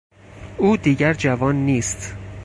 [0.57, 2.15] او دیگر جوان نیست.